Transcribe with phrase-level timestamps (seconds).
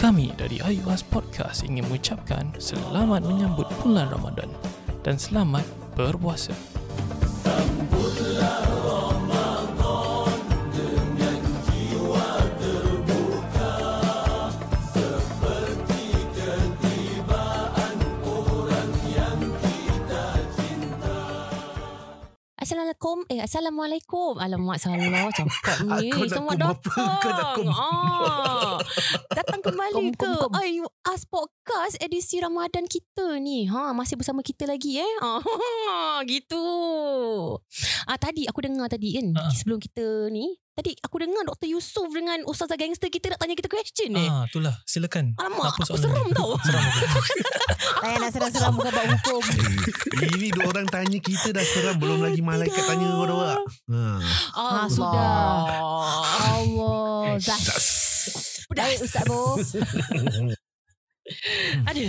[0.00, 4.48] Kami dari IUS Podcast ingin mengucapkan selamat menyambut bulan Ramadan
[5.04, 6.56] dan selamat berpuasa.
[23.10, 23.26] Assalamualaikum.
[23.26, 24.32] Eh, Assalamualaikum.
[24.38, 25.26] Alamak, salah.
[25.34, 26.14] Cakap ni.
[26.14, 26.54] Aku apa?
[26.54, 27.66] datang.
[27.74, 28.78] Ah,
[29.34, 30.30] datang kembali ke.
[30.54, 33.66] Ayu As Podcast edisi Ramadan kita ni.
[33.66, 35.14] Ha, masih bersama kita lagi eh.
[35.18, 36.62] Ah, gitu.
[38.06, 39.50] Ah, tadi aku dengar tadi kan, Ah.
[39.50, 40.54] sebelum kita ni.
[40.80, 41.76] Tadi aku dengar Dr.
[41.76, 44.24] Yusof dengan Ustazah Gangster kita nak tanya kita question eh.
[44.24, 44.72] Ah, itulah.
[44.88, 45.36] Silakan.
[45.36, 46.56] Alamak, Apa aku seram tau.
[46.56, 46.80] Seram?
[46.80, 49.42] Tak payah nak seram-seram bukan buat hukum.
[50.24, 53.60] Eh, Ini dua orang tanya kita dah seram belum lagi malaikat tanya dua.
[53.92, 54.00] Ha.
[54.56, 55.28] Ah, Ah, sudah.
[56.48, 57.36] Allah.
[57.36, 57.60] Zah.
[58.72, 59.60] Baik Ustaz Bo.
[61.84, 62.08] Aduh.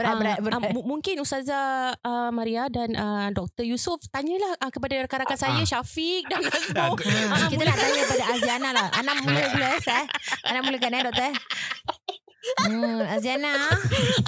[0.00, 0.72] Berat, Ah, berat, ah, berat.
[0.72, 3.62] mu- mungkin Ustazah uh, Maria dan uh, Dr.
[3.62, 6.96] Yusof tanyalah uh, kepada rakan-rakan saya Syafiq dan Nazmo.
[7.28, 8.88] Ah, kita nak tanya pada Aziana lah.
[8.90, 9.78] Ana mula dulu eh.
[9.78, 10.04] Sah.
[10.42, 11.30] Ana mulakan eh doktor.
[12.40, 13.52] Hmm, Aziana.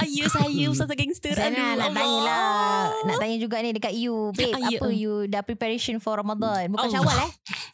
[0.05, 1.33] Ya saya Ustazah Gangster.
[1.33, 1.97] Aziana nak Allah.
[1.97, 2.81] tanya lah.
[3.09, 4.33] Nak tanya juga ni dekat you.
[4.37, 4.81] Babe, ya.
[4.81, 6.69] apa you dah preparation for Ramadan?
[6.73, 6.97] Bukan Allah.
[7.01, 7.33] syawal eh?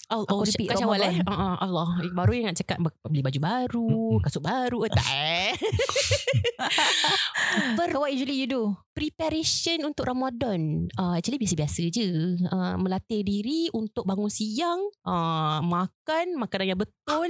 [0.09, 1.21] Oh, Aku oh repeat kacau awal eh.
[1.21, 1.89] Uh, uh, Allah.
[2.17, 3.93] Baru yang nak cakap beli baju baru,
[4.25, 4.89] kasut baru.
[4.89, 5.53] Eh, tak eh.
[7.77, 8.79] So what usually you do?
[8.95, 10.87] Preparation untuk Ramadan.
[10.95, 12.39] Uh, actually biasa-biasa je.
[12.47, 17.27] Uh, melatih diri untuk bangun siang, uh, makan makanan yang betul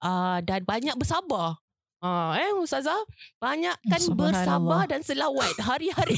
[0.00, 1.60] uh, dan banyak bersabar.
[1.98, 3.00] Ah, eh Ustazah
[3.36, 6.12] Banyakkan bersabar dan selawat Hari-hari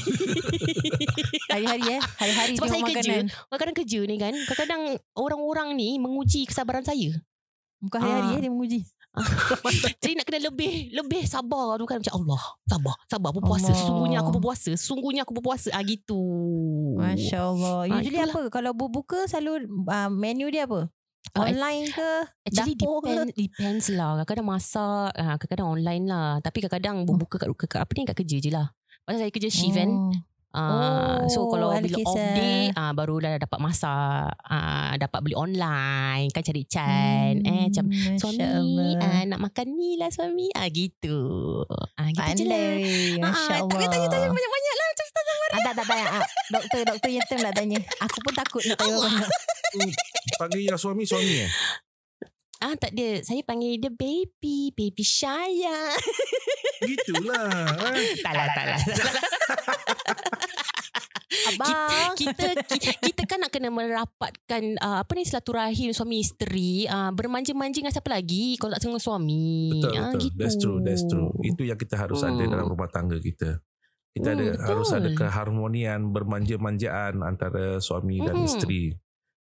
[1.51, 2.01] Hari-hari eh?
[2.19, 3.25] Hari-hari Sebab saya kerja makanan.
[3.47, 7.15] Kadang-kadang kerja ni kan Kadang-kadang Orang-orang ni Menguji kesabaran saya
[7.79, 8.35] Bukan hari-hari Ah.
[8.35, 8.79] eh dia menguji.
[9.97, 13.79] Jadi nak kena lebih Lebih sabar tu kan Macam Allah Sabar Sabar berpuasa Allah.
[13.79, 16.21] Sesungguhnya aku berpuasa Sesungguhnya aku berpuasa ah, Gitu
[16.93, 17.77] Masya Allah.
[17.87, 18.29] Ah, Usually itulah.
[18.29, 18.41] apa?
[18.51, 20.91] Kalau berbuka selalu uh, menu dia apa?
[21.37, 22.11] Online ke?
[22.47, 23.09] Actually Dapur ke?
[23.11, 24.09] depend, depends lah.
[24.23, 26.29] Kadang-kadang masak ah, Kadang-kadang online lah.
[26.41, 28.01] Tapi kadang-kadang Berbuka kat, kat, kat, Apa ni?
[28.07, 28.67] Kat kerja je lah.
[29.05, 29.89] Pasal saya kerja shift kan
[30.49, 30.57] Oh.
[30.59, 36.29] Ah, so Oh, kalau bila off day ah barulah dapat masak, ah dapat beli online,
[36.29, 37.37] kan cari can.
[37.39, 38.91] eh macam Hmm, Masya suami Allah.
[38.99, 40.49] ah, nak makan ni lah suami.
[40.51, 41.17] Ah gitu.
[41.93, 42.65] Ah gitu je lah.
[43.21, 43.77] Masya Ah, Allah.
[43.77, 45.53] tak tanya-tanya banyak-banyak lah macam Ustazah Maria.
[45.53, 46.05] Ah, tak, tak tanya.
[46.09, 47.79] Ah, doktor, doktor yang term nak tanya.
[47.99, 49.29] Aku pun takut nak tanya banyak.
[50.35, 51.49] Panggil yang suami suami eh.
[52.59, 53.19] Ah tak dia.
[53.21, 55.95] Saya panggil dia baby, baby Shaya.
[56.81, 57.71] Gitulah.
[57.89, 58.15] eh.
[58.25, 58.79] tak lah, tak lah.
[61.49, 62.13] Abang.
[62.15, 67.79] kita, kita kita kan nak kena merapatkan uh, apa ni silaturahim suami isteri uh, bermanja-manja
[67.79, 70.19] dengan siapa lagi kalau tak dengan suami Betul Ah, betul.
[70.21, 70.35] gitu.
[70.35, 71.29] That's true, that's true.
[71.41, 72.49] Itu yang kita harus ada Hmm.
[72.49, 73.61] dalam rumah tangga kita.
[74.09, 74.65] Kita ada Hmm, betul.
[74.67, 78.45] harus ada keharmonian bermanja-manjaan antara suami dan Mhm.
[78.45, 78.83] isteri.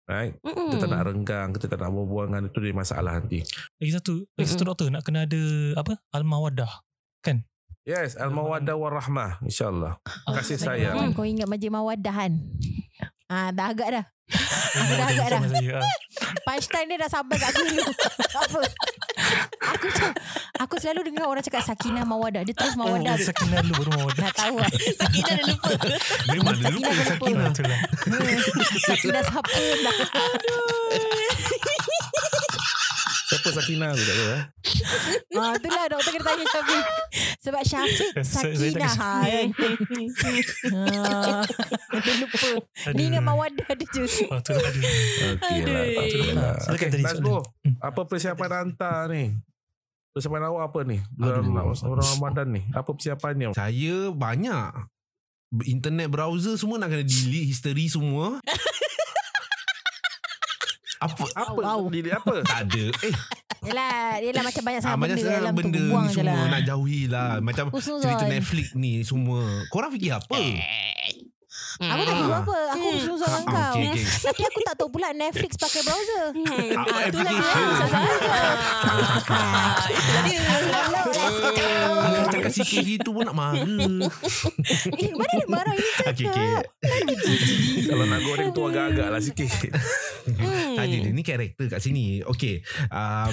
[0.04, 0.36] Right?
[0.44, 0.68] Mm-mm.
[0.68, 3.40] Kita tak nak renggang, kita tak nak berbuangan itu dia masalah nanti.
[3.80, 5.42] Lagi satu, lagi satu doktor nak kena ada
[5.80, 5.96] apa?
[6.12, 6.84] Al-mawadah.
[7.84, 10.00] Yes, al-mawaddah warahmah insya-Allah.
[10.24, 10.96] Kasih sayang.
[10.96, 11.12] Hmm.
[11.12, 12.32] Kau ingat Majid Mawadah kan?
[13.32, 14.04] Ah, dah agak dah.
[14.74, 15.40] Aku dah agak dah.
[15.48, 15.74] Saya.
[15.80, 15.94] ah.
[16.44, 17.80] Punchline dia dah sampai kat aku ni.
[18.44, 18.60] Apa?
[19.74, 19.86] Aku
[20.60, 22.44] aku selalu dengar orang cakap Sakinah Mawadah.
[22.44, 23.16] Dia terus Mawadah.
[23.16, 24.20] Oh, sakinah dulu baru mawadah.
[24.20, 24.70] Dah tahu lah.
[25.00, 25.70] Sakinah dah lupa
[26.34, 27.48] Memang dia lupa Sakinah Sakinah.
[27.48, 27.80] Betul lah.
[28.92, 29.96] Sakinah siapa dah.
[33.24, 34.42] Siapa Sakinah aku tak tahu eh.
[35.40, 36.84] Ah, itulah doktor kena tanya Syafiq.
[37.40, 38.10] Sebab Syafiq
[38.76, 38.94] kisah.
[40.64, 41.42] Ha,
[41.94, 42.48] Dia lupa.
[42.92, 44.02] Dia ingat Mawadah dia je.
[44.28, 44.88] Oh, tu lah dia.
[45.34, 46.36] Okey Aduh.
[46.36, 46.54] lah.
[46.60, 47.28] Silakan tadi Nazbo.
[47.40, 47.72] soalan.
[47.80, 49.24] Apa persiapan hantar ni?
[50.12, 50.98] Persiapan awak apa ni?
[51.16, 51.48] Orang
[51.82, 52.62] Ramadan ni.
[52.70, 53.48] Apa persiapannya?
[53.52, 54.68] Saya banyak
[55.64, 58.42] Internet browser semua nak kena delete History semua
[60.96, 61.60] Apa Apa?
[61.60, 61.80] Wow.
[61.88, 62.34] Diri apa?
[62.42, 63.14] Tak ada Eh
[63.64, 65.60] Yelah, yelah macam banyak ah, sangat Macam benda sekarang dalam tu.
[65.62, 66.48] benda Buang ni semua lah.
[66.50, 68.04] Nak jauhi lah Macam Husnuzon.
[68.04, 70.36] cerita Netflix ni semua Korang fikir apa?
[71.74, 72.58] Aku tak tahu apa.
[72.70, 73.02] Aku Hmm.
[73.02, 73.74] dengan Ah, kau.
[73.74, 74.04] okay, okay.
[74.22, 76.24] Tapi aku tak tahu pula Netflix pakai browser.
[76.30, 77.42] Hmm, Ah, ah, itulah dia.
[79.26, 80.38] Ah, Itulah dia
[81.94, 83.64] Kalau cakap sikit gitu pun nak marah
[84.94, 86.48] Eh, mana dia marah ini Okay, okay.
[87.84, 89.50] Kalau nak goreng tu agak-agak lah sikit.
[90.24, 90.74] Hmm.
[90.74, 93.32] Tak ada dia ni karakter kat sini Okay um,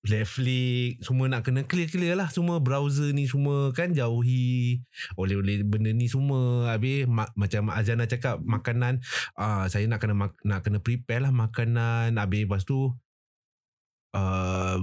[0.00, 2.32] Netflix Semua nak kena clear-clear lah.
[2.32, 4.80] Semua browser ni semua kan Jauhi.
[5.20, 6.72] Oleh-oleh benda ni semua.
[6.72, 9.04] Habis ma- Macam Azana cakap Makanan
[9.36, 12.16] uh, Saya nak kena mak- Nak kena prepare lah makanan.
[12.16, 12.96] Habis lepas tu
[14.16, 14.78] uh,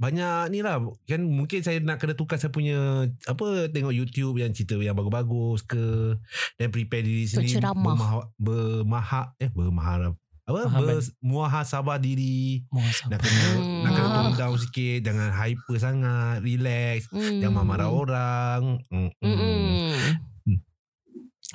[0.00, 0.80] banyak ni lah.
[1.04, 5.68] Kan mungkin saya nak kena tukar saya punya apa tengok YouTube yang cerita yang bagus-bagus
[5.68, 6.16] ke.
[6.56, 7.92] Dan prepare diri sendiri ceramah.
[7.92, 10.16] bermaha, bermaha eh bermaharap
[10.50, 10.62] apa?
[10.70, 12.66] Bermuahasabah diri.
[12.68, 13.10] Muhasabah.
[13.14, 13.82] nak kena Hmm.
[13.86, 14.98] nak kena tone down sikit.
[15.06, 16.38] Jangan hyper sangat.
[16.42, 17.06] Relax.
[17.10, 17.38] Hmm.
[17.38, 18.62] jangan marah orang.
[18.90, 19.28] Mm, mm.
[19.30, 19.94] Mm-mm.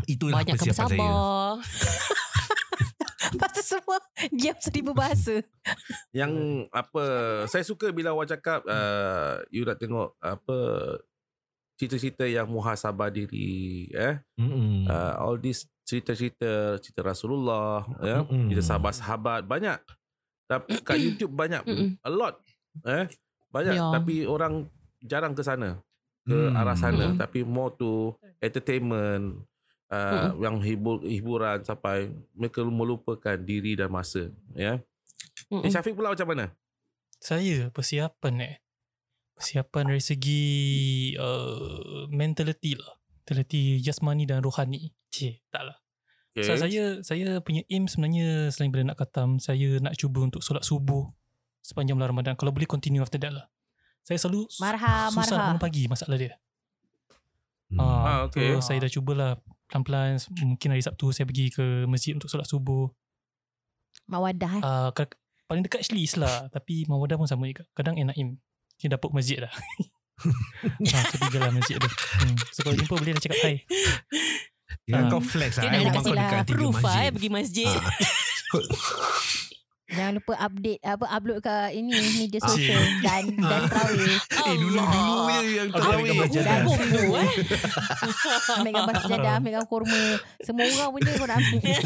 [0.05, 0.99] itulah Banyak persiapan saya.
[3.55, 3.97] tu semua
[4.29, 5.39] Diam seribu bahasa.
[6.11, 6.33] Yang
[6.69, 7.03] apa
[7.47, 10.57] Saya suka bila awak cakap uh, You nak tengok Apa
[11.75, 14.23] Cerita-cerita yang muhasabah diri eh?
[14.39, 14.87] Mm-mm.
[14.87, 18.23] uh, All this cerita-cerita Cerita Rasulullah ya?
[18.23, 18.47] Mm-mm.
[18.47, 19.79] Cerita sahabat-sahabat Banyak
[20.45, 21.99] Tapi kat YouTube banyak Mm-mm.
[21.99, 22.39] A lot
[22.83, 23.11] eh?
[23.49, 23.91] Banyak Ya.
[23.91, 25.77] Tapi orang Jarang ke sana
[26.21, 26.55] Ke Hmm.
[26.55, 27.19] arah sana Mm-mm.
[27.19, 29.43] Tapi more to Entertainment
[29.87, 34.79] uh, Yang hibur, hiburan Sampai Mereka melupakan Diri dan masa Ya
[35.51, 35.61] Mm-mm.
[35.61, 36.55] Eh, Syafiq pula macam mana?
[37.15, 38.55] Saya persiapan eh.
[39.35, 40.43] Persiapan dari segi
[41.19, 42.95] uh, mentality lah.
[43.23, 44.95] Mentality jasmani dan rohani.
[45.11, 45.77] Cik, tak lah.
[46.35, 46.43] Okay.
[46.43, 50.67] So, saya saya punya aim sebenarnya selain daripada nak khatam, saya nak cuba untuk solat
[50.67, 51.07] subuh
[51.63, 52.35] sepanjang bulan Ramadan.
[52.35, 53.47] Kalau boleh continue after that lah.
[54.03, 56.35] Saya selalu Marha susah Marha bangun pagi masalah dia.
[57.71, 57.79] Hmm.
[57.79, 58.53] Ah, Ah, okay.
[58.59, 59.39] So, saya dah cubalah
[59.71, 60.19] pelan-pelan.
[60.43, 62.91] Mungkin hari Sabtu saya pergi ke masjid untuk solat subuh.
[64.05, 64.91] Mawadah eh Uh,
[65.49, 66.51] paling dekat Shlis lah.
[66.51, 67.65] Tapi Mawadah pun sama juga.
[67.73, 68.37] Kadang Enaim.
[68.77, 69.51] Dia dapur masjid lah.
[69.51, 71.89] ha, ketiga lah masjid tu.
[71.89, 72.35] Hmm.
[72.49, 73.55] So kalau jumpa boleh dah cakap hai.
[74.85, 75.09] Yang Ah.
[75.09, 77.29] kau flex Dia lah nak eh, Rumah kasi kau lah proof lah eh, masjid pergi
[77.29, 77.73] masjid.
[77.73, 77.93] Ah.
[79.85, 82.49] Jangan lupa update apa upload ke ini media Ah.
[82.49, 84.17] sosial dan dan terawih.
[84.17, 86.49] Eh dulu-dulu je yang Aku terawih ambil gambar jadah.
[86.49, 87.29] Dah bombo eh.
[88.51, 90.01] Ambil gambar sejadah, ambil gambar kurma.
[90.41, 91.79] Semua orang punya kau nak ambil.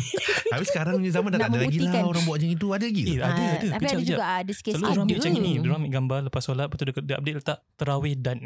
[0.50, 2.02] Tapi sekarang punya zaman dah tak ada lagi lah.
[2.02, 3.20] Orang buat macam itu Ada lagi Eh, ke?
[3.20, 3.44] ada, ada.
[3.44, 4.80] Ah, Tapi ada juga ada sikit-sikit.
[4.80, 5.52] Selalu orang macam ni.
[5.54, 6.66] Dia ambil gambar lepas solat.
[6.66, 8.38] Lepas tu dia, update letak terawih dan.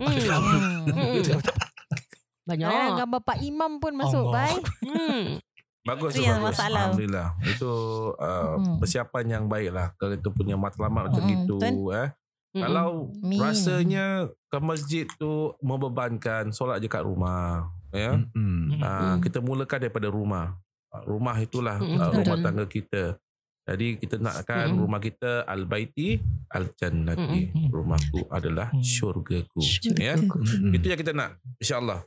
[0.00, 0.16] Hmm.
[0.88, 1.20] Hmm.
[2.42, 2.72] Banyak.
[2.96, 4.48] Gambar Pak Imam pun masuk, Allah.
[4.48, 5.38] bye.
[5.80, 5.88] Hmm.
[5.88, 6.44] Bagus Itu tu bagus.
[6.44, 6.80] masalah.
[6.86, 7.28] Alhamdulillah.
[7.42, 7.72] Itu
[8.14, 8.76] uh, Hmm.
[8.78, 9.86] persiapan yang baik lah.
[9.96, 11.56] Kalau kita punya matlamat macam Hmm, itu.
[11.90, 12.08] Eh.
[12.50, 12.60] Mm-mm.
[12.60, 13.38] Kalau Mi.
[13.38, 14.06] rasanya
[14.46, 17.64] ke masjid tu membebankan solat je kat rumah.
[17.90, 18.12] Ya.
[18.12, 18.28] Hmm.
[18.34, 18.64] Hmm.
[18.76, 19.16] Uh, Mm.
[19.20, 20.46] kita mulakan daripada rumah.
[20.90, 23.14] Uh, Rumah itulah Mm, uh, rumah tangga kita.
[23.62, 24.78] Jadi kita nakkan Mm.
[24.80, 26.18] rumah kita al-baiti
[26.50, 27.40] al-jannati.
[27.48, 27.68] Mm.
[27.70, 29.62] Rumahku adalah syurgaku.
[29.96, 30.18] Ya.
[30.18, 30.70] Hmm.
[30.70, 32.02] Itu yang kita nak InsyaAllah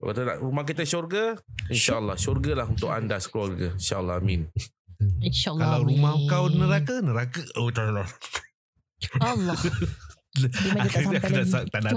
[0.00, 1.36] Kalau nak rumah kita syurga
[1.68, 4.48] InsyaAllah Syurga lah untuk anda sekeluarga InsyaAllah amin
[5.20, 5.76] InsyaAllah.
[5.76, 6.24] Kalau rumah amin.
[6.26, 8.08] kau neraka Neraka Oh tak tak
[9.20, 9.56] Allah.
[10.36, 11.52] Dia tak sampai Aku dah lagi.
[11.52, 11.90] Tak tak nak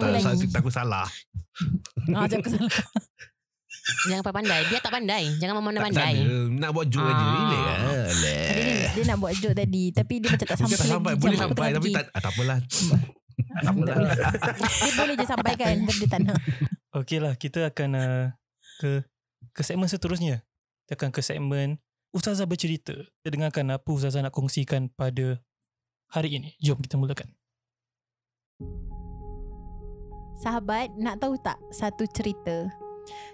[0.51, 1.07] Takut salah
[2.11, 2.83] Ah, jangan kesalahan.
[4.03, 4.61] Jangan pandai.
[4.67, 5.23] Dia tak pandai.
[5.39, 6.13] Jangan Tak memandai-pandai.
[6.17, 7.31] ada Nak buat joke aja Ah.
[7.31, 8.07] Relax lah
[8.51, 11.37] Dia, dia nak buat joke tadi Tapi dia macam tak sampai tak lagi sampai Boleh
[11.39, 12.57] sampai Tapi tak, ah, tak apalah
[13.63, 13.95] Tak apalah
[14.59, 16.37] Dia boleh je sampaikan Tapi dia tak nak
[16.93, 17.33] Okey lah.
[17.33, 18.25] Kita akan uh,
[18.77, 19.01] ke
[19.51, 20.45] ke segmen seterusnya.
[20.85, 21.81] Kita akan ke segmen
[22.13, 22.93] Ustazah bercerita.
[22.93, 25.41] Kita dengarkan apa Ustazah nak kongsikan pada
[26.13, 26.53] hari ini.
[26.61, 27.33] Jom kita mulakan.
[30.37, 32.67] Sahabat nak tahu tak Satu cerita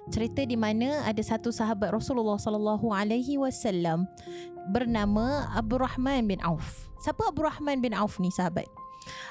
[0.09, 4.09] Cerita di mana ada satu sahabat Rasulullah sallallahu alaihi wasallam
[4.73, 6.89] bernama Abu Rahman bin Auf.
[7.05, 8.65] Siapa Abu Rahman bin Auf ni sahabat?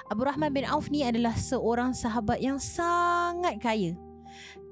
[0.07, 3.99] Abu Rahman bin Auf ni adalah seorang sahabat yang sangat kaya.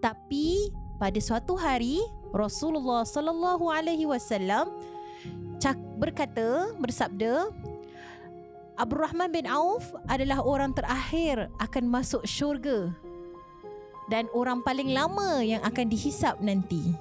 [0.01, 2.01] Tapi pada suatu hari
[2.33, 4.71] Rasulullah sallallahu alaihi wasallam
[5.97, 7.49] berkata bersabda
[8.77, 12.93] Abu Rahman bin Auf adalah orang terakhir akan masuk syurga
[14.13, 16.93] dan orang paling lama yang akan dihisap nanti.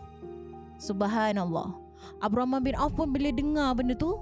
[0.79, 1.75] Subhanallah.
[2.23, 4.15] Abu Rahman bin Auf pun bila dengar benda tu,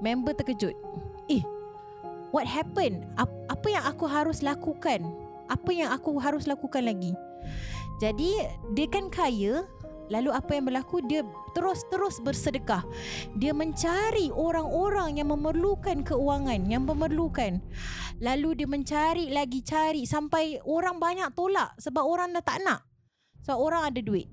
[0.00, 0.72] member terkejut.
[1.28, 1.44] Eh,
[2.32, 3.04] what happened?
[3.20, 5.04] Ap- apa yang aku harus lakukan?
[5.52, 7.12] Apa yang aku harus lakukan lagi?
[7.96, 8.44] Jadi,
[8.76, 9.64] dia kan kaya,
[10.12, 11.00] lalu apa yang berlaku?
[11.04, 11.24] Dia
[11.56, 12.84] terus-terus bersedekah.
[13.40, 17.64] Dia mencari orang-orang yang memerlukan keuangan, yang memerlukan.
[18.20, 22.84] Lalu dia mencari lagi cari sampai orang banyak tolak sebab orang dah tak nak.
[23.44, 24.28] Sebab orang ada duit.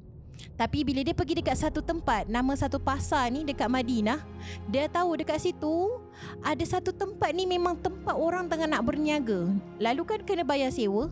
[0.53, 4.21] Tapi bila dia pergi dekat satu tempat, nama satu pasar ni dekat Madinah,
[4.69, 5.97] dia tahu dekat situ
[6.43, 9.49] ada satu tempat ni memang tempat orang tengah nak berniaga.
[9.79, 11.09] Lalu kan kena bayar sewa.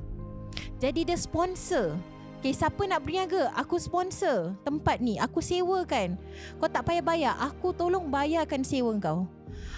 [0.78, 1.96] Jadi dia sponsor.
[2.42, 3.54] Okay, siapa nak berniaga?
[3.54, 5.22] Aku sponsor tempat ni.
[5.22, 6.18] Aku sewakan.
[6.58, 7.34] Kau tak payah bayar.
[7.38, 9.30] Aku tolong bayarkan sewa kau.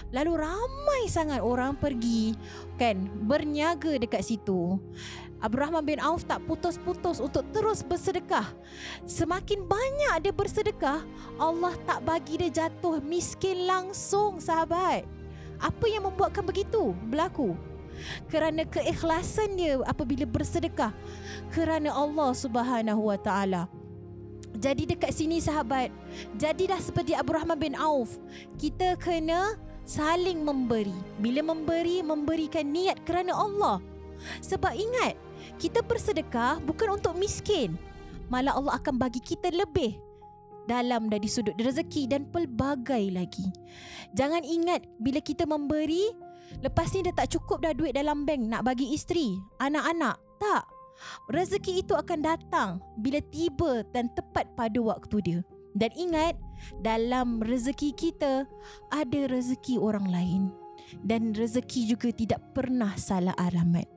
[0.08, 2.32] Lalu ramai sangat orang pergi
[2.80, 2.96] kan
[3.28, 4.80] berniaga dekat situ.
[5.44, 8.48] Abu Rahman bin Auf tak putus-putus untuk terus bersedekah.
[9.04, 11.04] Semakin banyak dia bersedekah,
[11.36, 15.04] Allah tak bagi dia jatuh miskin langsung sahabat.
[15.60, 17.52] Apa yang membuatkan begitu berlaku?
[18.28, 20.92] Kerana keikhlasan dia apabila bersedekah
[21.54, 23.62] kerana Allah Subhanahu Wa Taala.
[24.54, 25.90] Jadi dekat sini sahabat,
[26.38, 28.22] jadilah seperti Abu Rahman bin Auf.
[28.54, 30.94] Kita kena saling memberi.
[31.18, 33.82] Bila memberi, memberikan niat kerana Allah.
[34.46, 35.18] Sebab ingat,
[35.58, 37.74] kita bersedekah bukan untuk miskin.
[38.30, 39.98] Malah Allah akan bagi kita lebih
[40.64, 43.44] dalam dari sudut rezeki dan pelbagai lagi.
[44.16, 46.08] Jangan ingat bila kita memberi,
[46.64, 50.16] lepas ni dah tak cukup dah duit dalam bank nak bagi isteri, anak-anak.
[50.40, 50.64] Tak.
[51.28, 52.68] Rezeki itu akan datang
[53.02, 55.40] bila tiba dan tepat pada waktu dia.
[55.74, 56.38] Dan ingat,
[56.78, 58.46] dalam rezeki kita
[58.94, 60.42] ada rezeki orang lain.
[61.02, 63.90] Dan rezeki juga tidak pernah salah alamat.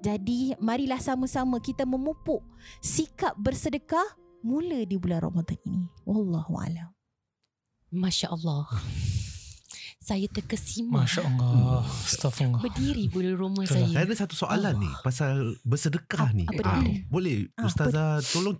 [0.00, 2.40] Jadi, marilah sama-sama kita memupuk
[2.80, 5.84] sikap bersedekah mula di bulan Ramadan ini.
[6.08, 6.90] Wallahu a'lam.
[7.92, 8.66] Masya Allah.
[10.00, 11.04] Saya terkesima.
[11.04, 11.84] Masya Allah.
[11.84, 12.64] Astagfirullah.
[12.64, 13.84] Berdiri bulu rumah Betul lah.
[13.84, 13.94] saya.
[13.94, 16.44] Saya ada satu soalan ni pasal bersedekah Apa- ni.
[16.48, 17.04] apa Ah, dia?
[17.06, 18.56] boleh Ah, ustazah tolong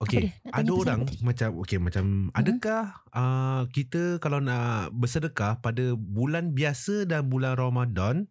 [0.00, 0.18] Apa?
[0.18, 1.22] Nak tanya ada orang apa tadi?
[1.22, 8.26] macam okey macam adakah uh, kita kalau nak bersedekah pada bulan biasa dan bulan Ramadan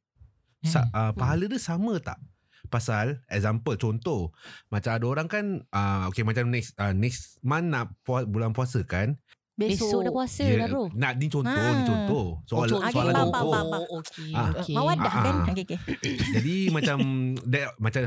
[0.60, 0.68] Hmm.
[0.68, 2.20] sa, uh, pahala dia sama tak?
[2.68, 4.30] Pasal example contoh
[4.68, 8.82] macam ada orang kan uh, okey macam next uh, next month nak puas, bulan puasa
[8.82, 9.16] kan
[9.64, 10.84] Besok dah puasa dia- dah bro.
[10.92, 11.70] nak ni contoh Ah.
[11.72, 12.80] ni contoh soal, contoh.
[12.80, 13.84] Okey, soalan faham, contoh faham, faham.
[13.84, 14.30] Oh, okey.
[14.32, 14.50] Ah.
[14.54, 14.74] okey.
[14.74, 15.36] Mawadah Ah, kan?
[15.38, 15.48] ah.
[15.48, 15.80] Okey, okey.
[16.36, 16.98] Jadi macam
[17.46, 18.02] that, macam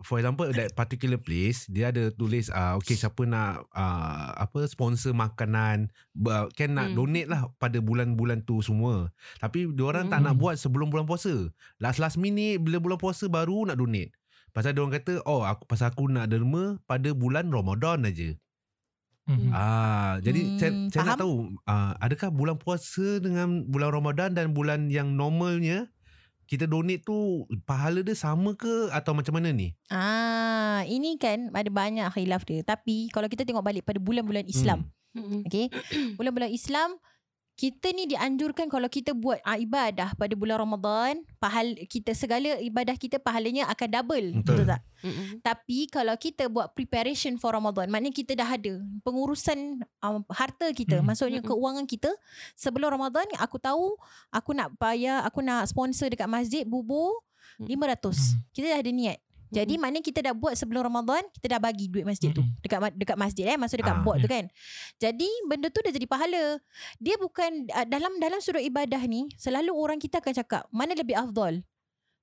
[0.00, 5.12] for example that particular place dia ada tulis uh, okay siapa nak uh, apa sponsor
[5.12, 5.88] makanan
[6.20, 6.96] uh, kan nak Hmm.
[6.96, 9.10] donate lah pada bulan-bulan tu semua.
[9.36, 10.26] Tapi diorang tak Hmm.
[10.26, 11.50] nak buat sebelum bulan puasa.
[11.76, 14.10] Last last minute bila bulan puasa baru nak donate.
[14.48, 18.32] Pasal diorang kata oh aku pasal aku nak derma pada bulan Ramadan aja.
[19.26, 19.50] Mhm.
[19.50, 24.54] Ah jadi Hmm, saya, saya nak tahu uh, adakah bulan puasa dengan bulan Ramadan dan
[24.54, 25.90] bulan yang normalnya
[26.46, 29.74] kita donate tu pahala dia sama ke atau macam mana ni?
[29.90, 32.62] Ah, ini kan ada banyak khilaf dia.
[32.62, 35.42] Tapi kalau kita tengok balik pada bulan-bulan Islam, Mm-mm.
[35.50, 35.74] okey.
[36.18, 37.02] Bulan-bulan Islam
[37.56, 42.92] kita ni dianjurkan kalau kita buat ah, ibadah pada bulan Ramadan, pahal kita segala ibadah
[43.00, 44.26] kita pahalanya akan double.
[44.44, 44.60] Betul.
[44.60, 44.80] Betul tak?
[45.00, 45.40] Mm-mm.
[45.40, 51.00] Tapi kalau kita buat preparation for Ramadan, maknanya kita dah ada pengurusan um, harta kita,
[51.00, 51.08] Hmm.
[51.08, 51.48] maksudnya Mm-mm.
[51.56, 52.12] keuangan kita
[52.60, 53.96] sebelum Ramadan aku tahu
[54.28, 57.24] aku nak bayar, aku nak sponsor dekat masjid bubur
[57.56, 57.72] Mm.
[57.72, 58.12] 500.
[58.12, 58.42] Hmm.
[58.52, 59.18] Kita dah ada niat.
[59.48, 62.58] Jadi maknanya kita dah buat sebelum Ramadan, kita dah bagi duit masjid tu Mm-mm.
[62.60, 64.32] dekat dekat masjid eh, maksud dekat Ah, board tu ya.
[64.32, 64.44] kan.
[64.98, 66.58] Jadi benda tu dah jadi pahala.
[66.96, 71.14] Dia bukan ah, dalam dalam sudut ibadah ni, selalu orang kita akan cakap mana lebih
[71.14, 71.62] afdal.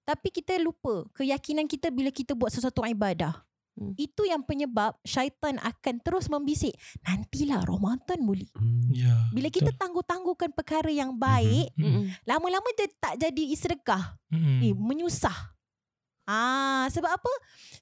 [0.04, 3.40] Tapi kita lupa keyakinan kita bila kita buat sesuatu ibadah.
[3.74, 3.96] Hmm.
[3.96, 6.76] Itu yang penyebab syaitan akan terus membisik.
[7.02, 8.46] Nantilah Ramadan boleh.
[8.92, 9.32] Ya.
[9.32, 9.80] Bila kita betul.
[9.80, 11.82] tangguh-tangguhkan perkara yang baik, Mhm.
[11.82, 12.04] Mm-mm.
[12.22, 14.14] lama-lama dia tak jadi sedekah.
[14.30, 14.60] Mhm.
[14.62, 15.53] Eh, menyusah.
[16.24, 17.34] Ah, sebab apa?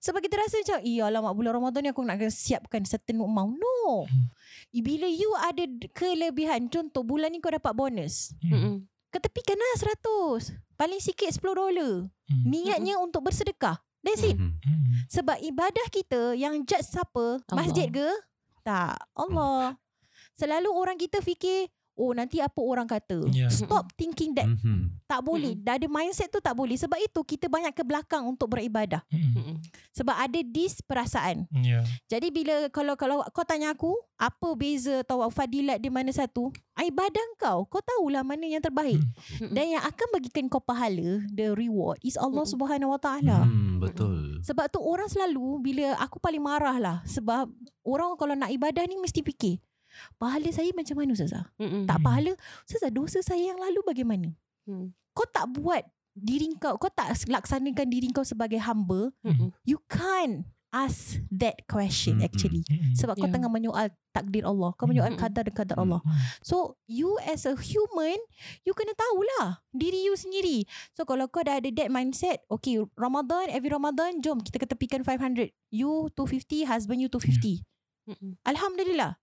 [0.02, 3.54] Sebab kita rasa macam, iya alamak bulan Ramadan ni aku nak kena siapkan certain amount.
[3.62, 4.10] No.
[4.10, 4.34] Hmm.
[4.74, 5.62] Bila you ada
[5.94, 8.34] kelebihan, contoh bulan ni kau dapat bonus.
[8.42, 8.50] Mhm.
[8.50, 8.76] Mm-mm.
[9.12, 10.56] Ketepikanlah 100.
[10.80, 12.08] Paling sikit 10 dolar.
[12.32, 12.44] Mhm.
[12.50, 13.78] Niatnya untuk bersedekah.
[14.02, 14.40] That's it.
[14.40, 15.06] Mhm.
[15.12, 17.44] Sebab ibadah kita yang judge siapa?
[17.46, 17.58] Allah.
[17.62, 18.10] Masjid ke?
[18.66, 18.98] Tak.
[19.14, 19.78] Allah.
[20.34, 21.70] Selalu orang kita fikir,
[22.02, 23.30] oh nanti apa orang kata.
[23.30, 23.54] Ya.
[23.54, 24.50] Stop thinking that.
[24.50, 24.98] Mhm.
[25.06, 25.54] Tak boleh.
[25.54, 26.74] Dah ada mindset tu tak boleh.
[26.74, 29.06] Sebab itu kita banyak ke belakang untuk beribadah.
[29.14, 29.32] Mhm.
[29.38, 29.56] Mm-mm.
[29.94, 31.46] Sebab ada dis perasaan.
[31.62, 31.86] Ya.
[32.10, 37.26] Jadi bila kalau kalau kau tanya aku apa beza atau fadilat di mana satu, ibadah
[37.38, 38.98] kau, kau tahulah mana yang terbaik.
[38.98, 39.54] Mm-mm.
[39.54, 42.54] Dan yang akan bagikan kau pahala, the reward is Allah Mm-mm.
[42.58, 43.46] Subhanahu Wa Taala.
[43.46, 44.42] Hmm, betul.
[44.42, 47.52] Sebab tu orang selalu bila aku paling marah lah sebab
[47.86, 49.62] orang kalau nak ibadah ni mesti fikir
[50.16, 51.46] pahala saya macam mana Ustazah?
[51.58, 51.86] Mm-mm.
[51.86, 52.34] Tak pahala.
[52.64, 54.30] Ustazah dosa saya yang lalu bagaimana?
[54.64, 54.94] Hmm.
[55.12, 59.52] Kau tak buat diri kau, kau tak laksanakan diri kau sebagai hamba, Mm-mm.
[59.64, 62.64] you can't ask that question actually.
[62.64, 62.96] Mhm.
[62.96, 63.36] Sebab kau Ya.
[63.36, 64.72] tengah menyoal takdir Allah.
[64.80, 65.84] Kau menyoal kadar dan kadar Mm.
[65.84, 66.00] Allah.
[66.40, 68.16] So you as a human
[68.64, 70.64] You kena tahulah Diri you sendiri
[70.96, 75.52] So kalau kau dah ada that mindset Okay Ramadan Every Ramadan Jom kita ketepikan 500
[75.72, 77.68] You 250 Husband you 250
[78.08, 78.32] Mm-mm.
[78.44, 79.20] Alhamdulillah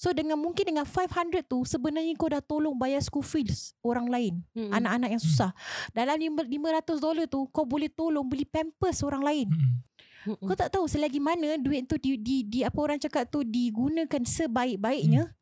[0.00, 4.40] So dengan mungkin dengan 500 tu Sebenarnya kau dah tolong bayar school fees Orang lain
[4.56, 4.72] Mm-mm.
[4.72, 5.52] Anak-anak yang susah
[5.92, 6.48] Dalam lima-
[6.80, 10.36] 500 dolar tu Kau boleh tolong Beli pampers orang lain Mhm.
[10.36, 10.44] Mm-mm.
[10.44, 14.20] kau tak tahu selagi mana duit tu di, di, di apa orang cakap tu digunakan
[14.20, 15.32] sebaik-baiknya,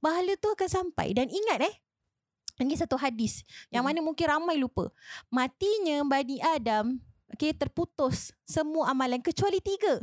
[0.00, 1.12] pahala tu akan sampai.
[1.12, 1.74] Dan ingat eh,
[2.58, 3.92] ini satu hadis yang Hmm.
[3.92, 4.88] mana mungkin ramai lupa.
[5.28, 6.96] Matinya Bani Adam
[7.28, 10.00] okay, terputus semua amalan kecuali tiga.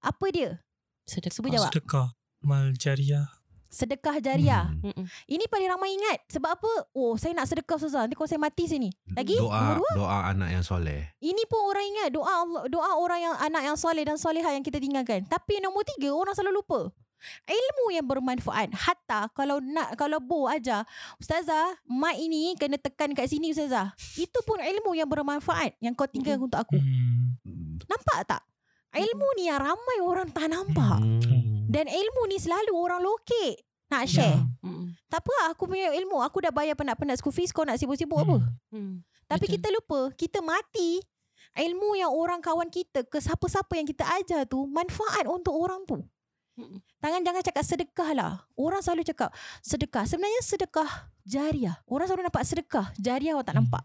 [0.00, 0.56] Apa dia?
[1.04, 1.36] Sedekah.
[1.36, 1.68] Cuba jawab.
[1.68, 2.06] Sedekah.
[2.46, 3.26] Mal jariah.
[3.66, 4.70] Sedekah jariah.
[4.70, 4.86] Hmm.
[4.94, 5.06] Mm-mm.
[5.26, 6.22] Ini paling ramai ingat.
[6.30, 6.72] Sebab apa?
[6.94, 8.06] Oh, saya nak sedekah Ustazah.
[8.06, 8.94] Nanti kalau saya mati sini.
[9.18, 9.34] Lagi?
[9.34, 9.90] Doa dua.
[9.98, 11.10] doa anak yang soleh.
[11.18, 14.62] Ini pun orang ingat doa Allah, doa orang yang anak yang soleh dan solehah yang
[14.62, 15.26] kita tinggalkan.
[15.26, 16.80] Tapi nombor tiga orang selalu lupa.
[17.50, 18.70] Ilmu yang bermanfaat.
[18.78, 20.86] Hatta kalau nak kalau Bo ajar,
[21.18, 23.98] Ustazah, mak ini kena tekan kat sini Ustazah.
[24.14, 26.78] Itu pun ilmu yang bermanfaat yang kau tinggalkan untuk aku.
[26.78, 27.82] Hmm.
[27.90, 28.42] Nampak tak?
[28.94, 31.02] Ilmu ni yang ramai orang tak nampak.
[31.02, 31.45] Hmm.
[31.66, 34.38] Dan ilmu ni selalu orang lokek nak share.
[34.62, 34.94] Mm-mm.
[35.06, 36.18] Tak apa aku punya ilmu.
[36.22, 37.54] Aku dah bayar penat-penat school fees.
[37.54, 38.42] Kau nak sibuk-sibuk apa?
[38.74, 39.02] Mm.
[39.26, 39.54] Tapi Betul.
[39.58, 41.02] kita lupa, kita mati.
[41.56, 46.02] Ilmu yang orang kawan kita ke siapa-siapa yang kita ajar tu manfaat untuk orang tu.
[46.56, 46.80] Mm-mm.
[47.00, 48.32] Tangan jangan cakap sedekah lah.
[48.56, 50.04] Orang selalu cakap sedekah.
[50.04, 50.90] Sebenarnya sedekah
[51.24, 51.76] jariah.
[51.88, 52.86] Orang selalu nampak sedekah.
[52.96, 53.64] Jariah orang tak Hmm.
[53.68, 53.82] nampak.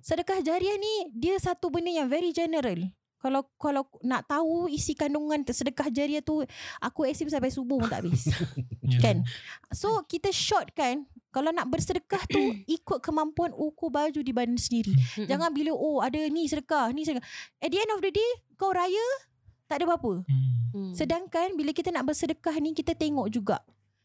[0.00, 2.78] Sedekah jariah ni dia satu benda yang very general.
[3.16, 6.44] Kalau kalau nak tahu isi kandungan sedekah jariah tu
[6.78, 8.28] aku aktif sampai subuh pun tak habis.
[8.86, 9.02] Ya.
[9.02, 9.26] kan?
[9.74, 12.38] So kita short kan kalau nak bersedekah tu
[12.78, 14.94] ikut kemampuan ukur baju di badan sendiri.
[14.94, 15.26] Mm-mm.
[15.26, 17.26] Jangan bila oh ada ni sedekah, ni sedekah.
[17.58, 19.02] At the end of the day kau raya
[19.66, 20.22] tak ada apa-apa.
[20.22, 20.70] Hmm.
[20.70, 20.92] Mm.
[20.94, 23.58] Sedangkan bila kita nak bersedekah ni kita tengok juga.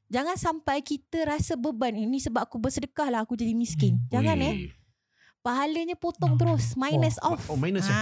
[0.10, 4.02] Jangan sampai kita rasa beban ini sebab aku bersedekah lah aku jadi miskin.
[4.02, 4.10] Hmm.
[4.12, 4.56] Jangan eh.
[5.42, 6.40] Pahalanya potong Oh.
[6.42, 6.74] terus.
[6.74, 7.46] Minus off.
[7.48, 7.98] Oh minus eh?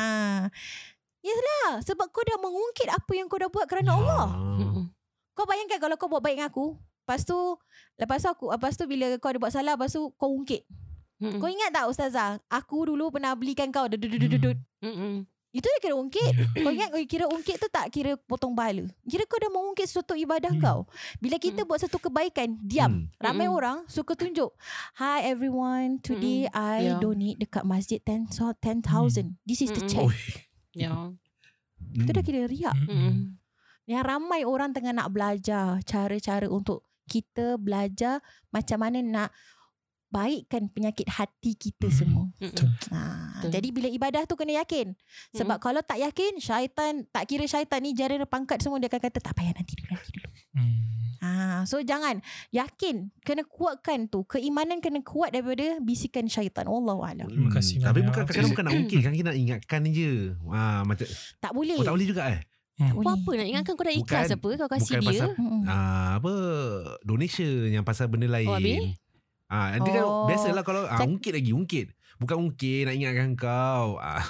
[1.19, 3.97] Yalah sebab kau dah mengungkit apa yang kau dah buat kerana Ya.
[3.97, 4.27] Allah.
[4.55, 4.85] Mm-mm.
[5.33, 7.37] Kau bayangkan kalau kau buat baik dengan aku, lepas tu
[7.95, 10.63] lepas tu aku lepas tu bila kau ada buat salah, lepas tu kau ungkit.
[11.19, 11.37] Mm-mm.
[11.37, 14.55] Kau ingat tak ustazah, aku dulu pernah belikan kau dudut-dudut.
[14.79, 15.27] Mm-mm.
[15.49, 16.31] Itu dah kira ungkit.
[16.55, 18.85] Kau ingat kau kira ungkit tu tak kira potong pahala.
[19.01, 20.61] Kira kau dah mengungkit sesuatu ibadah Hmm.
[20.61, 20.79] kau.
[21.17, 23.09] Bila kita buat satu kebaikan, diam.
[23.09, 23.09] Hmm.
[23.17, 23.57] Ramai Mm-mm.
[23.57, 24.53] orang suka tunjuk.
[24.95, 27.01] Hi everyone, today I Yeah.
[27.01, 29.41] donate dekat masjid 10 so 10,000.
[29.41, 30.07] This is the check.
[30.79, 30.93] Ya.
[31.91, 32.75] Itu dah kira riak.
[32.75, 32.87] Hmm.
[32.87, 33.15] Mm-mm.
[33.89, 38.21] Yang ramai orang tengah nak belajar cara-cara untuk kita belajar
[38.53, 39.29] macam mana nak
[40.09, 41.97] baikkan penyakit hati kita Hmm.
[41.97, 42.25] semua.
[42.37, 42.69] Mm-mm.
[42.89, 42.99] Ha,
[43.41, 43.49] Betul.
[43.53, 44.93] jadi bila ibadah tu kena yakin.
[45.33, 49.21] Sebab kalau tak yakin, syaitan tak kira syaitan ni jari pangkat semua dia akan kata
[49.21, 50.29] tak payah nanti dulu nanti dulu.
[50.57, 50.98] Hmm.
[51.19, 51.29] Ha,
[51.63, 54.23] so jangan yakin, kena kuatkan tu.
[54.23, 56.63] Keimanan kena kuat daripada bisikan syaitan.
[56.63, 57.27] Wallahu a'lam.
[57.27, 57.85] Terima kasih Hmm.
[57.85, 60.11] Tapi bukan kadang-kadang bukan nak ungkit kan kita nak ingatkan je.
[60.47, 61.75] Ha macam Tak boleh.
[61.75, 62.41] oh tak boleh juga eh.
[62.75, 62.95] Hmm.
[62.95, 65.11] Buat apa nak ingatkan kau dah ikhlas Bukan- apa kau kasih bukan dia.
[65.11, 65.61] pasal Mm-mm.
[65.65, 66.33] Ah apa
[67.01, 68.47] donation yang pasal benda lain.
[68.47, 68.95] Oh, habis?
[69.45, 70.25] Ah dia kan Oh.
[70.25, 71.91] biasalah kalau ah, ungkit lagi ungkit.
[72.17, 73.97] Bukan ungkit nak ingatkan kau.
[73.97, 74.23] Ah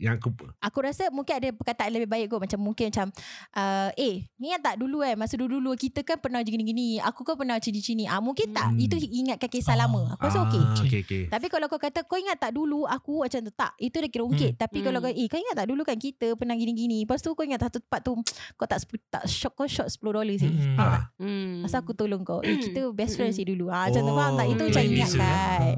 [0.00, 3.12] yang aku Aku rasa mungkin ada perkataan lebih baik kot Macam mungkin macam
[3.52, 7.36] uh, Eh ni ingat tak dulu eh Masa dulu-dulu kita kan pernah gini-gini Aku kan
[7.36, 8.78] pernah cini-cini ah, Mungkin tak Hmm.
[8.78, 9.84] Itu ingatkan kisah Ah.
[9.84, 11.22] lama Aku rasa ah, okey okey okey.
[11.26, 14.22] Tapi kalau kau kata Kau ingat tak dulu Aku macam tu Tak Itu dah kira
[14.22, 14.84] ungkit Tapi Hmm.
[14.86, 17.60] kalau kau Eh kau ingat tak dulu kan Kita pernah gini-gini Lepas tu kau ingat
[17.60, 18.16] satu tempat tu
[18.56, 20.76] Kau tak tak shock Kau short 10 dolar sih Hmm.
[20.76, 21.60] Ah, Hmm.
[21.60, 23.36] Masa aku tolong kau Eh kita best friend Hmm.
[23.36, 24.66] sih dulu ah, Macam tu Oh, faham tak Itu hmm.
[24.66, 25.76] macam Lain beza, ingatkan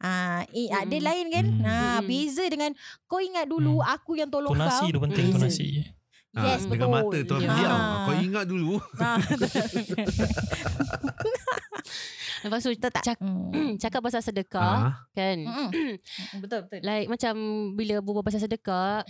[0.00, 0.40] ah.
[0.50, 1.04] eh, Dia Hmm.
[1.04, 1.62] lain kan Hmm.
[1.62, 2.06] ah, Hmm.
[2.06, 2.70] Beza dengan
[3.04, 3.90] Kau ingat dulu Hmm.
[3.90, 5.34] Aku yang tolong Tonasi kau tu penting Hmm.
[5.36, 5.66] tonasi.
[6.30, 7.48] ah, Yes betul dengan mata tu Ya.
[7.48, 7.70] diam.
[7.70, 8.02] Ah.
[8.02, 8.72] Kau ingat dulu.
[8.96, 9.16] Ah,
[12.40, 13.02] Lepas tu Betul tak?
[13.04, 13.76] cak- Hmm.
[13.82, 15.36] cakap pasal sedekah Ah, kan.
[15.38, 15.68] Mm-mm.
[16.40, 16.78] Betul betul.
[16.80, 17.34] Like macam
[17.74, 19.02] bila berbual pasal sedekah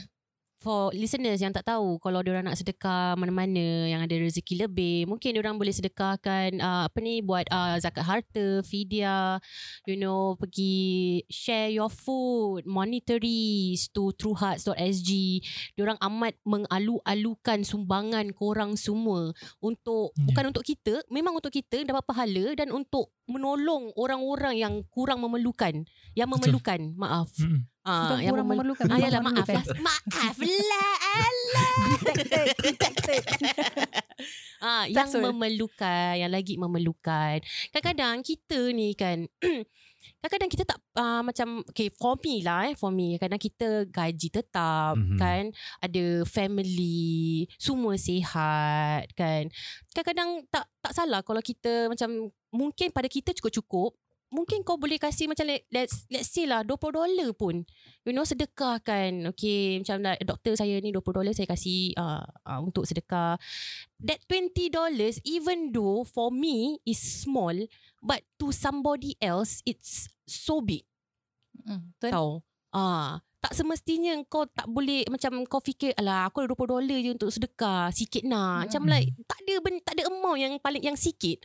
[0.60, 5.32] For listeners yang tak tahu Kalau diorang nak sedekah Mana-mana Yang ada rezeki lebih Mungkin
[5.32, 9.40] diorang boleh sedekahkan uh, Apa ni Buat uh, zakat harta Fidya
[9.88, 15.10] You know Pergi Share your food Monetaries To truehearts.sg
[15.80, 19.32] Diorang amat Mengalu-alukan Sumbangan korang semua
[19.64, 20.28] Untuk Ya.
[20.28, 25.88] Bukan untuk kita Memang untuk kita Dapat pahala Dan untuk Menolong orang-orang Yang kurang memerlukan
[26.12, 27.69] Yang memerlukan Maaf Hmm.
[27.90, 28.86] Ah, yang kurang memel- memerlukan.
[28.86, 29.64] Ah, yalah, maaf lah.
[29.64, 29.80] memerlukan.
[29.80, 30.92] Maaf lah.
[32.60, 33.22] Detected.
[34.60, 37.40] Ah, yang memerlukan, yang lagi memerlukan.
[37.72, 39.24] Kadang-kadang kita ni kan
[40.20, 44.28] kadang-kadang kita tak uh, macam okay for me lah eh for me kadang kita gaji
[44.28, 45.16] tetap Mhm.
[45.16, 45.44] kan
[45.78, 49.52] ada family semua sihat kan
[49.92, 53.92] kadang-kadang tak tak salah kalau kita macam mungkin pada kita cukup-cukup
[54.30, 57.66] mungkin kau boleh kasih macam let- let's let's say lah 20 dolar pun.
[58.06, 59.26] You know sedekah kan.
[59.34, 63.36] Okay macam like, doktor saya ni 20 dolar saya kasih uh, uh, untuk sedekah.
[64.00, 67.54] That 20 dollars even though for me is small
[68.00, 70.86] but to somebody else it's so big.
[71.66, 72.10] Mm, Betul.
[72.14, 72.30] tau.
[72.70, 77.10] Ah tak semestinya kau tak boleh macam kau fikir alah aku ada 20 dolar je
[77.16, 78.68] untuk sedekah sikit nak.
[78.68, 78.94] Macam Mm-mm.
[78.94, 81.40] like tak ada ben, tak ada amount yang paling yang sikit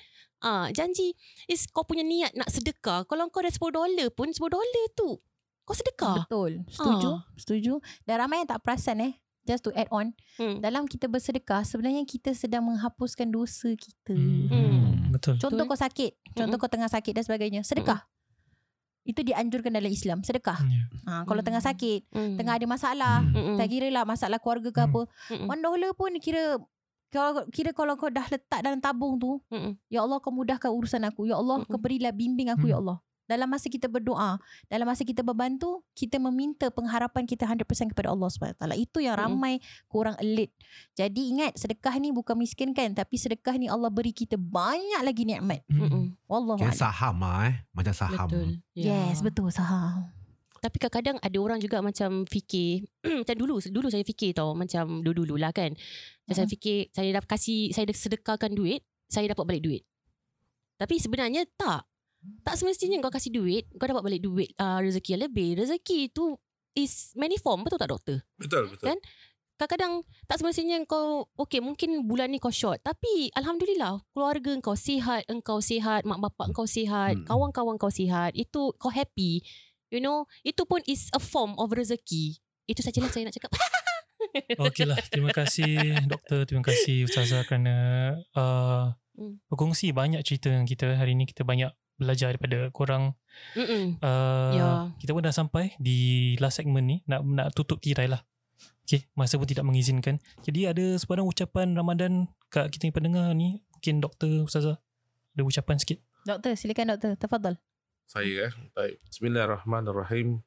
[0.45, 4.37] ah janji is kau punya niat nak sedekah kalau kau ada 10 dolar pun 10
[4.45, 5.17] dolar tu
[5.63, 6.61] kau sedekah Betul.
[6.69, 7.09] Setuju.
[7.09, 7.19] Ah.
[7.33, 7.73] Setuju.
[8.03, 9.13] Dan ramai yang tak perasan eh.
[9.43, 10.57] just to add on Hmm.
[10.57, 14.13] dalam kita bersedekah sebenarnya kita sedang menghapuskan dosa kita.
[14.13, 15.09] Hmm.
[15.11, 15.37] Betul.
[15.37, 15.69] Contoh Betul.
[15.69, 18.09] kau sakit, contoh kau tengah sakit dan sebagainya, sedekah.
[19.01, 20.57] Itu dianjurkan dalam Islam, sedekah.
[20.59, 20.81] Ya.
[21.05, 21.47] Ha, kalau Hmm.
[21.47, 22.35] tengah sakit, Hmm.
[22.35, 23.53] tengah ada masalah, Mm-mm.
[23.55, 24.89] tak kira lah masalah keluarga ke Hmm.
[24.89, 25.01] apa,
[25.45, 26.57] one dollar pun kira
[27.07, 29.75] kalau kira kalau kau dah letak dalam tabung tu, Mm-mm.
[29.87, 31.69] ya Allah kau mudahkan urusan aku, ya Allah Mm-mm.
[31.69, 32.71] kau berilah bimbing aku Hmm.
[32.71, 32.99] ya Allah.
[33.25, 38.29] Dalam masa kita berdoa, dalam masa kita berbantu, kita meminta pengharapan kita 100% kepada Allah
[38.29, 38.53] SWT.
[38.75, 39.33] Itu yang Mm-mm.
[39.33, 39.53] ramai
[39.87, 40.53] kurang elit.
[40.93, 45.25] Jadi ingat sedekah ni bukan miskin kan, tapi sedekah ni Allah beri kita banyak lagi
[45.25, 45.65] nikmat.
[45.65, 46.13] Mm-mm.
[46.25, 46.83] Wallahu Kayak a'lam.
[46.85, 47.55] saham lah eh.
[47.71, 48.27] Macam saham.
[48.29, 48.49] Betul.
[48.73, 49.09] Ya.
[49.09, 50.05] Yes, betul saham.
[50.65, 52.89] Tapi kadang-kadang ada orang juga macam fikir
[53.21, 55.77] macam dulu dulu saya fikir tau macam dulu-dulu lah kan.
[56.25, 59.85] Macam saya fikir saya dah kasih saya dah sedekahkan duit, saya dapat balik duit.
[60.81, 61.85] Tapi sebenarnya tak.
[62.41, 65.61] Tak semestinya kau kasih duit, kau dapat balik duit uh, rezeki yang lebih.
[65.61, 66.33] Rezeki tu
[66.73, 68.17] is maniform, betul tak doktor?
[68.41, 68.89] Betul, betul.
[68.89, 68.97] Kan?
[69.55, 75.23] Kadang-kadang tak semestinya kau okay mungkin bulan ni kau short tapi alhamdulillah keluarga kau sihat,
[75.31, 77.23] engkau sihat, mak bapak kau sihat, Hmm.
[77.23, 79.45] kawan-kawan kau sihat, itu kau happy.
[79.93, 82.37] You know, itu pun is a form of rezeki.
[82.65, 83.51] Itu sajalah saya nak cakap.
[84.65, 87.75] Okeylah, terima kasih doktor, terima kasih ustazah kerana
[88.35, 89.39] uh, Hmm.
[89.47, 93.15] berkongsi banyak cerita dengan kita hari ini kita banyak belajar daripada korang.
[93.55, 93.95] Mm-mm.
[94.03, 94.67] Uh, Ya.
[94.99, 98.27] Kita pun dah sampai di last segment ni nak nak tutup tirai lah.
[98.83, 100.19] Okay, masa pun tidak mengizinkan.
[100.43, 104.77] Jadi ada sebarang ucapan Ramadan kat kita yang pendengar ni, mungkin doktor ustazah
[105.31, 106.03] ada ucapan sikit.
[106.27, 107.11] Doktor, silakan doktor.
[107.17, 107.55] Tafadhal.
[108.05, 108.53] Saya eh.
[108.77, 109.01] Baik.
[109.09, 110.39] Bismillahirrahmanirrahim.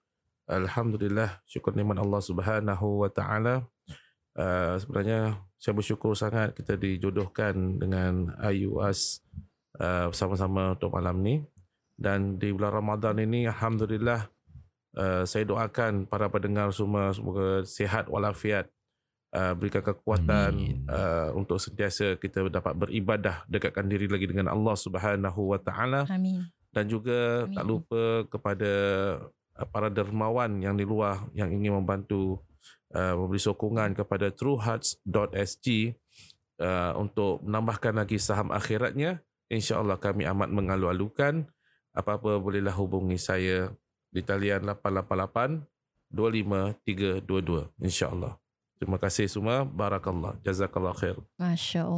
[0.49, 1.43] Alhamdulillah.
[1.45, 3.67] Syukur nikmat Allah Subhanahu wa taala.
[4.39, 9.27] Uh, sebenarnya saya bersyukur sangat kita dijodohkan dengan IUAS
[9.83, 11.43] uh, bersama-sama untuk malam ni
[11.99, 14.31] dan di bulan Ramadan ini alhamdulillah
[14.95, 18.71] uh, saya doakan para pendengar semua semoga sihat walafiat
[19.35, 20.87] uh, berikan kekuatan Amin.
[20.87, 26.47] uh, untuk sentiasa kita dapat beribadah dekatkan diri lagi dengan Allah Subhanahu wa taala Amin.
[26.79, 27.59] Dan juga Amin.
[27.59, 28.73] tak lupa kepada
[29.59, 32.39] uh, para dermawan yang di luar yang ingin membantu
[32.95, 35.67] uh, memberi sokongan kepada truehearts.sg
[36.63, 39.19] uh, untuk menambahkan lagi saham akhiratnya.
[39.51, 41.51] Insyaallah kami amat mengalu-alukan.
[41.99, 43.75] Apa-apa bolehlah hubungi saya
[44.15, 45.67] di talian 888
[46.15, 48.39] 25322 insyaallah.
[48.79, 49.67] Terima kasih semua.
[49.67, 50.39] Barakallah.
[50.47, 51.19] Jazakallah khair.
[51.43, 51.91] Masya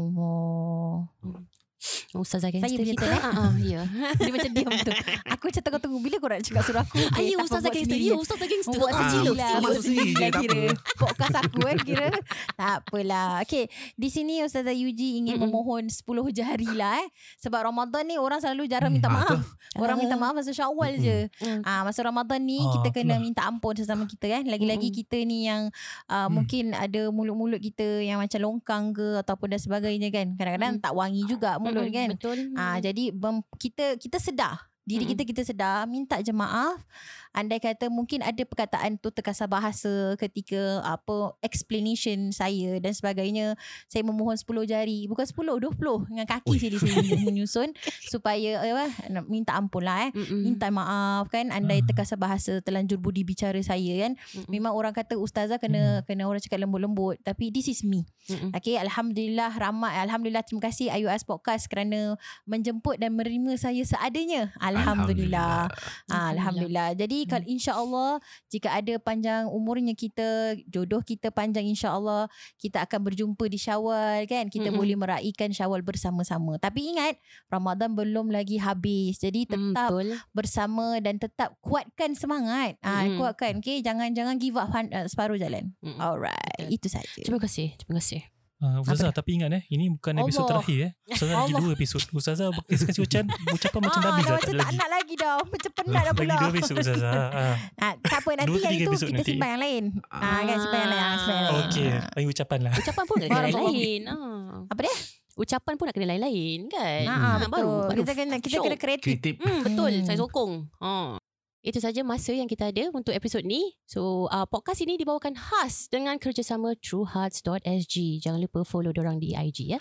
[1.81, 2.21] Allah.
[2.21, 3.01] Ustazah Saya gangster punya kita.
[3.01, 3.23] turn, eh?
[3.23, 3.83] Ah, ah, ya.
[4.21, 4.93] Dia macam diam tu.
[5.27, 6.97] Aku macam tengah-tengah bila kau nak cakap suruh aku.
[7.15, 7.99] Ayo tak Ustazah buat gangster.
[7.99, 8.77] Ya Ustazah gangster.
[8.77, 9.49] Buat Ah, sendiri sila, lah.
[9.51, 9.65] sila.
[9.65, 10.63] masuk sendiri je, tak kira.
[10.95, 12.09] Podcast aku kan kira.
[12.53, 13.29] tak apalah.
[13.41, 13.65] Okay.
[13.95, 15.49] Di sini Ustazah Yuji ingin Mm-mm.
[15.49, 17.09] memohon 10 jari lah eh.
[17.39, 19.41] Sebab Ramadan ni orang selalu jarang minta Ah, maaf.
[19.75, 21.33] Orang minta maaf masa syawal je.
[21.39, 21.63] Mm.
[21.63, 24.45] Ah masa Ramadan ni Ah, kita kena minta ampun sesama kita kan.
[24.45, 25.73] Lagi-lagi kita ni yang
[26.07, 26.37] uh, Hmm.
[26.37, 30.35] mungkin ada mulut-mulut kita yang macam longkang ke ataupun dan sebagainya kan.
[30.35, 30.83] Kadang-kadang Mm.
[30.83, 32.09] tak wangi juga mulut kan.
[32.15, 32.39] Betul.
[32.59, 33.15] Ah jadi
[33.59, 36.83] kita kita sedar diri kita kita sedar minta je maaf
[37.31, 43.55] andai kata mungkin ada perkataan tu terkasar bahasa ketika apa explanation saya dan sebagainya
[43.87, 47.71] saya memohon 10 jari bukan 10 20 dengan kaki saya di sini menyusun
[48.11, 50.43] supaya apa nak minta ampun lah eh Mm-mm.
[50.43, 54.51] minta maaf kan andai terkasar bahasa terlanjur budi bicara saya kan Mm-mm.
[54.51, 58.55] memang orang kata ustazah kena kena orang cakap lembut-lembut tapi this is me Mm-mm.
[58.55, 59.99] Okay, Alhamdulillah ramai.
[59.99, 62.15] Alhamdulillah terima kasih IUS Podcast kerana
[62.47, 64.55] menjemput dan menerima saya seadanya.
[64.63, 65.67] Alhamdulillah.
[66.07, 66.95] Ah, Alhamdulillah.
[66.95, 68.11] Jadi kalau insya-Allah
[68.49, 74.49] jika ada panjang umurnya kita, jodoh kita panjang insya-Allah, kita akan berjumpa di Syawal kan.
[74.49, 74.81] Kita Mm-mm.
[74.81, 76.57] boleh meraihkan Syawal bersama-sama.
[76.57, 77.19] Tapi ingat,
[77.51, 79.21] Ramadan belum lagi habis.
[79.21, 80.09] Jadi Mm, tetap Betul.
[80.37, 82.77] bersama dan tetap kuatkan semangat.
[82.85, 83.19] Ah, Mm-mm.
[83.19, 83.59] kuatkan.
[83.59, 85.73] Okay, jangan jangan give up uh, separuh jalan.
[85.83, 85.99] Mm-mm.
[85.99, 86.77] Alright, Betul.
[86.77, 87.21] itu saja.
[87.25, 87.75] Terima kasih.
[87.81, 88.40] Terima kasih.
[88.61, 90.61] Uh, Ustazah tapi ingat eh Ini bukan episod Allah.
[90.61, 94.37] terakhir eh Ustazah lagi dua episod Ustazah kasih ucapan Ucapan macam ah, dah Zah macam
[94.45, 95.37] Tak lagi nak lagi dah.
[95.41, 96.35] Macam penat dah Lagi pula.
[96.37, 97.55] dua episod Ustazah ah.
[97.75, 99.31] Ah, tak apa nanti yang itu episod kita nanti.
[99.33, 99.85] simpan yang lain.
[100.07, 101.01] Ah, kan simpan yang lain.
[101.01, 101.89] Ah, simpan yang lain.
[101.89, 102.05] Ah.
[102.13, 104.01] Bagi ucapan lah Ucapan pun nak kena lain-lain.
[104.05, 104.59] Ah.
[104.69, 104.95] Apa dia?
[105.33, 107.03] Ucapan pun nak kena lain-lain kan.
[107.09, 107.65] Ah, Ah, betul.
[107.97, 109.09] kita kena kita kena kreatif.
[109.09, 109.35] Kreatif.
[109.41, 109.91] Hmm, betul.
[109.91, 110.05] Hmm.
[110.05, 110.53] Saya sokong.
[110.77, 111.17] Ha.
[111.61, 113.77] Itu saja masa yang kita ada untuk episod ni.
[113.85, 117.95] So, uh, podcast ini dibawakan khas dengan kerjasama truehearts.sg.
[118.25, 119.81] Jangan lupa follow dorang di IG ya.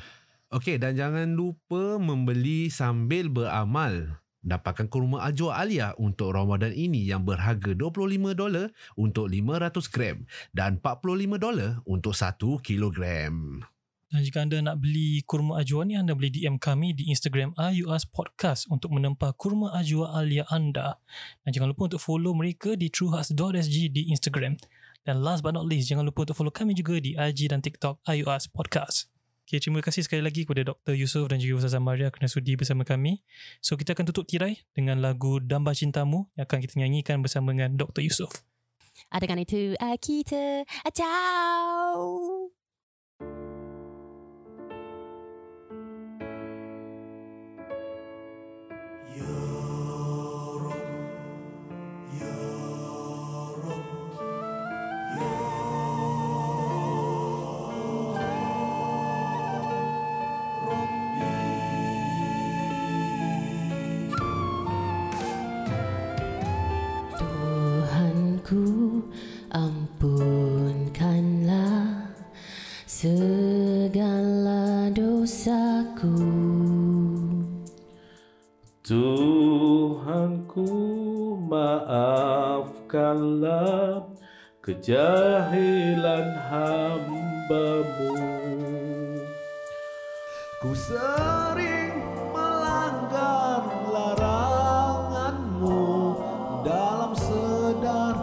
[0.51, 4.19] Okey dan jangan lupa membeli sambil beramal.
[4.43, 10.17] Dapatkan kurma ajwa Alia untuk Ramadan ini yang berharga $25 dolar untuk 500 gram
[10.51, 13.63] dan $45 dolar untuk 1 kilogram.
[14.09, 18.09] Dan jika anda nak beli kurma ajwa ni Anda boleh DM kami di Instagram IUS
[18.09, 20.97] Podcast Untuk menempah kurma ajwa alia anda
[21.45, 24.57] Dan jangan lupa untuk follow mereka di truehearts.sg di Instagram
[25.05, 28.01] Dan last but not least, jangan lupa untuk follow kami juga di IG dan TikTok
[28.09, 29.13] IUS Podcast.
[29.49, 30.93] Okay, terima kasih sekali lagi kepada Dr.
[30.93, 33.25] Yusof dan juga Ustazah Maria kerana sudi bersama kami.
[33.65, 37.73] So, kita akan tutup tirai dengan lagu Damba Cintamu yang akan kita nyanyikan bersama dengan
[37.73, 38.05] Dr.
[38.05, 38.29] Yusof.
[39.09, 42.58] Ah, dengan itu ah, kita ah, ciao.
[84.69, 88.13] Kejahilan hambamu
[90.61, 95.81] Ku sering melanggar laranganmu
[96.61, 98.13] dalam sedar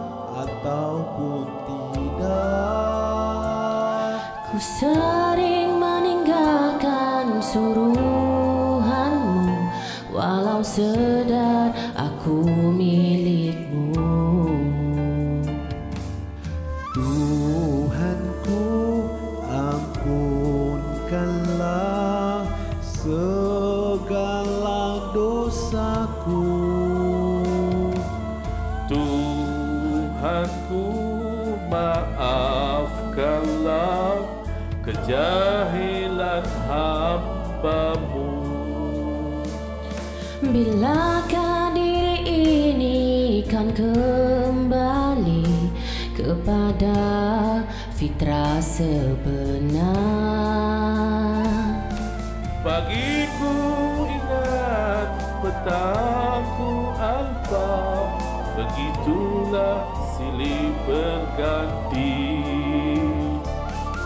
[0.46, 2.62] ataupun tidak.
[4.54, 9.50] Ku sering meninggalkan suruhanmu
[10.14, 11.15] Walau sedar
[48.76, 49.88] sebenar.
[52.60, 53.56] Bagiku
[54.04, 55.08] ingat
[55.40, 57.72] petaku alfa
[58.56, 59.84] Begitulah
[60.16, 62.16] silih berganti.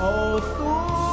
[0.02, 1.09] Oh Tuhanku,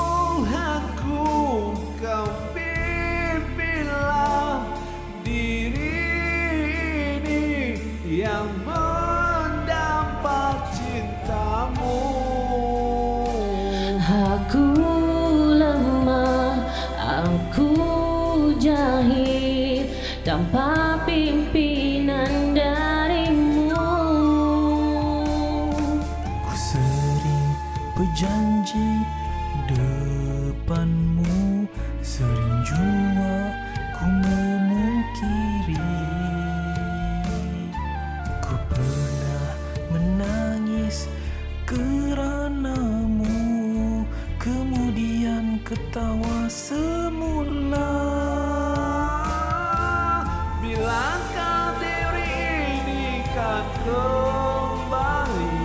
[53.88, 55.56] kembali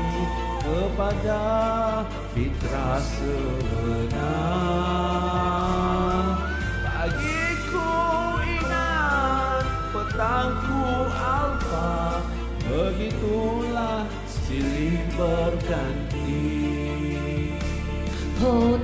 [0.63, 1.43] kepada
[2.31, 4.23] fitrah sebenar.
[6.87, 7.91] Bagiku
[8.47, 12.23] ingat petangku alfa,
[12.63, 16.63] begitulah silih berganti.
[18.43, 18.75] Oh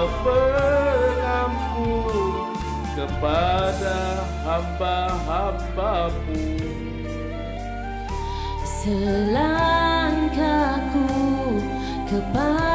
[0.00, 1.92] kau pengampun
[2.96, 6.40] kepada hamba-hambamu.
[8.80, 9.44] Selangkahku
[12.08, 12.69] kepadamu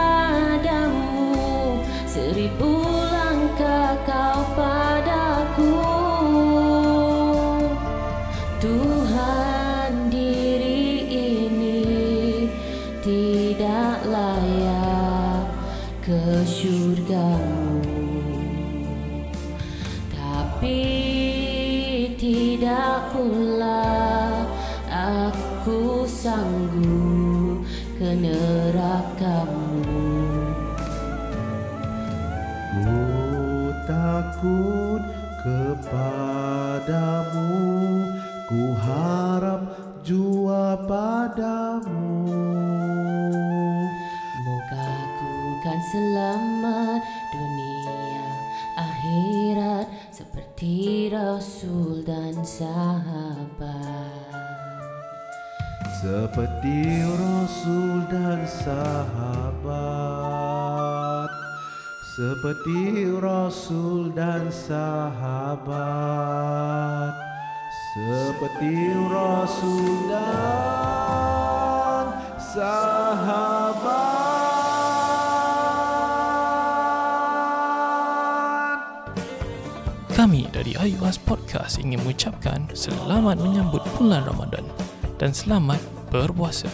[45.65, 47.01] ku kan selamat
[47.33, 48.29] dunia
[48.77, 53.73] akhirat seperti Rasul dan sahabat.
[56.05, 59.73] Seperti Rasul dan sahabat.
[62.13, 65.73] Seperti Rasul dan sahabat.
[67.97, 72.05] Seperti Rasul dan
[72.53, 74.24] sahabat
[80.85, 84.61] IUS Podcast ingin mengucapkan selamat menyambut bulan Ramadan
[85.17, 85.81] dan selamat
[86.13, 86.69] berpuasa.